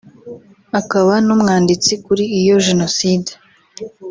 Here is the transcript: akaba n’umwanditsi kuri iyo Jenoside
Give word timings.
akaba 0.79 1.13
n’umwanditsi 1.25 1.91
kuri 2.05 2.23
iyo 2.39 2.55
Jenoside 2.67 3.31